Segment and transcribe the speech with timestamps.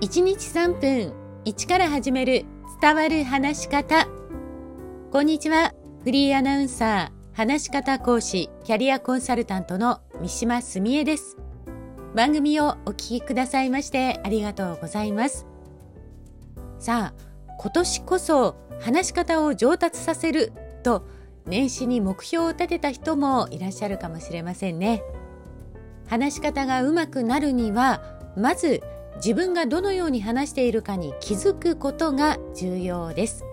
[0.00, 1.12] 1日3分
[1.44, 2.44] 1から始める
[2.80, 4.06] 伝わる話し方。
[5.10, 5.74] こんにちは
[6.04, 11.36] フリーアナウンサー話し方講師キャリアコンサルタントの三島澄江です。
[12.14, 15.48] 番組をお聞きくださいましてありがとうございます。
[16.78, 20.52] さあ今年こそ話し方を上達させる
[20.84, 21.08] と
[21.44, 25.02] 年始に目標を立てた人もいらっしゃるかもしれませんね。
[26.06, 28.00] 話し方がうまくなるには
[28.36, 28.80] まず
[29.18, 33.44] 自分がどのように話しているかに気づくことが重要です。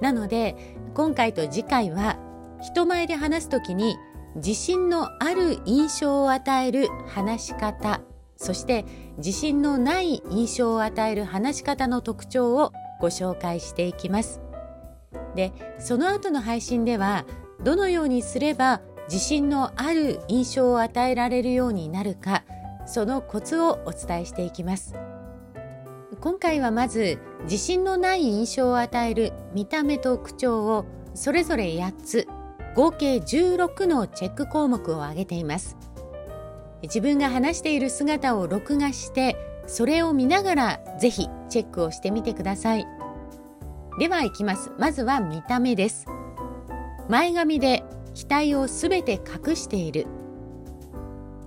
[0.00, 2.18] なので今回と次回は
[2.62, 3.96] 人前で話す時に
[4.36, 8.00] 自信のある印象を与える話し方
[8.36, 8.84] そして
[9.18, 14.40] 自信のない印象を与える話し方の特徴をご紹介していきます。
[15.34, 17.24] でその後の配信では
[17.62, 22.44] どのようにすれば自信のある印象を与えられるようになるか
[22.90, 24.96] そのコツをお伝えしていきます。
[26.20, 32.28] 今回はまず自信のない印象を与える見た目と口調をそれぞれ8つ
[32.74, 35.76] 合計16のチェック項目を挙げています。
[36.82, 39.36] 自分が話している姿を録画して
[39.68, 42.86] それを見ながらぜひチェックをしてみてください。
[44.00, 44.72] ではいきます。
[44.78, 46.06] まずは見た目です。
[47.08, 47.84] 前髪で
[48.28, 50.08] 額をすべて隠している。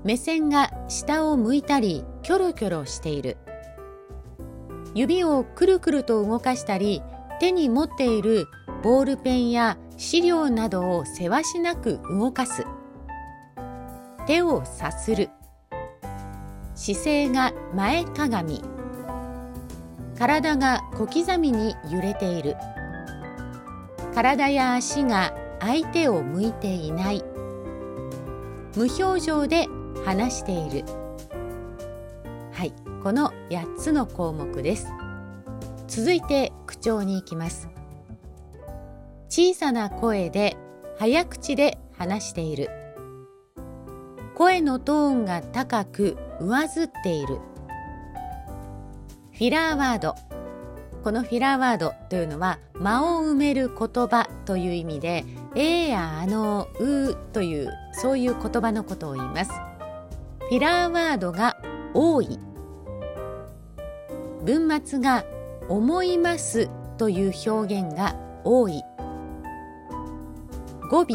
[0.03, 3.37] 目線が下を向いたりキョロキョロしている。
[4.93, 7.01] 指をくるくると動かしたり
[7.39, 8.45] 手に持っている
[8.83, 12.67] ボールペンや資料などをせわしなく動かす。
[14.27, 15.31] 手をさする。
[16.75, 18.61] 姿勢が前かがみ。
[20.15, 22.55] 体が小刻みに揺れている。
[24.13, 27.23] 体や足が相手を向いていない。
[28.75, 29.67] 無表情で
[30.05, 30.85] 話している。
[32.51, 34.87] はいこの8つの項目です。
[35.87, 37.69] 続いて口調に行きます。
[39.29, 40.57] 小さな声で
[40.97, 42.69] 早口で話している。
[44.35, 47.39] 声のトーンが高く上ずっている。
[49.31, 50.15] フィラーワード。
[51.03, 53.77] このフィラーワードというのは間を埋める言
[54.07, 59.51] 葉という意味で「えーやあのう」というそういう言葉のことを言います。
[60.49, 61.57] フィラーワードが
[61.93, 62.37] 多い。
[64.43, 65.23] 文末が
[65.69, 68.81] 思いますという表現が多い。
[70.91, 71.05] 語尾。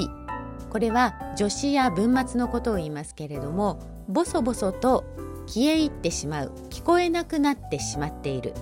[0.70, 5.04] これは助詞や文末のことを言いますけれどもボソボソと
[5.46, 6.52] 消え入ってしまう。
[6.70, 8.54] 聞こえなくなってしまっている。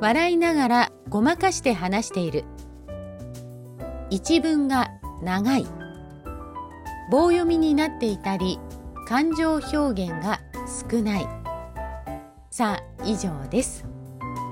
[0.00, 2.44] 笑いながらごまかして話している。
[4.10, 4.90] 一文が
[5.22, 5.66] 長い。
[7.10, 8.58] 棒読みになっていたり
[9.12, 10.40] 感情表現が
[10.90, 11.28] 少ない。
[12.50, 13.84] さあ以上です。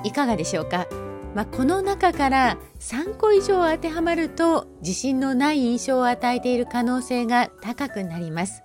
[0.04, 0.86] いかがでしょうか、
[1.34, 8.62] まあ、この中から3個以上当てはまると自信のない印象を与えている可能性が高くなります。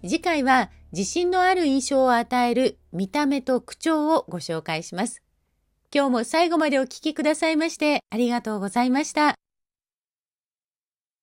[0.00, 5.22] 次回は自信のある印象を与える見た目と口調をご紹介します。
[5.94, 9.34] 今日も最後までお聞きくださいましてありがとうございました。